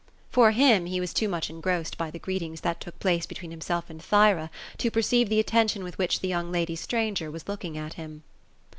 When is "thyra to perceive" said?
4.01-5.29